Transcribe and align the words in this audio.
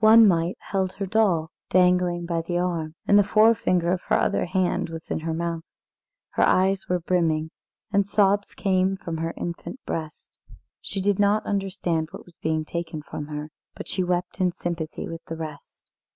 One 0.00 0.26
mite 0.26 0.58
held 0.58 0.94
her 0.94 1.06
doll, 1.06 1.52
dangling 1.70 2.26
by 2.26 2.42
the 2.42 2.58
arm, 2.58 2.96
and 3.06 3.16
the 3.16 3.22
forefinger 3.22 3.92
of 3.92 4.00
her 4.08 4.18
other 4.18 4.44
hand 4.44 4.88
was 4.88 5.06
in 5.08 5.20
her 5.20 5.32
mouth. 5.32 5.62
Her 6.30 6.42
eyes 6.42 6.88
were 6.88 6.98
brimming, 6.98 7.52
and 7.92 8.04
sobs 8.04 8.54
came 8.54 8.96
from 8.96 9.18
her 9.18 9.32
infant 9.36 9.78
breast. 9.86 10.36
She 10.80 11.00
did 11.00 11.20
not 11.20 11.46
understand 11.46 12.08
what 12.10 12.24
was 12.24 12.38
being 12.38 12.64
taken 12.64 13.02
from 13.02 13.26
her, 13.26 13.50
but 13.76 13.86
she 13.86 14.02
wept 14.02 14.40
in 14.40 14.50
sympathy 14.50 15.06
with 15.06 15.24
the 15.26 15.36
rest. 15.36 15.92